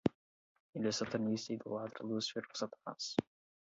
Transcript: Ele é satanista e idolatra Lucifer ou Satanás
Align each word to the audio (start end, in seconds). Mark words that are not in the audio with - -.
Ele 0.73 0.87
é 0.87 0.91
satanista 0.91 1.53
e 1.53 1.57
idolatra 1.57 2.03
Lucifer 2.03 2.43
ou 2.49 2.55
Satanás 2.57 3.15